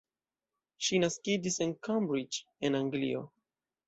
Ŝi 0.85 1.01
naskiĝis 1.03 1.57
en 1.65 1.75
Cambridge 1.87 2.39
en 2.71 2.79
Anglio. 2.81 3.23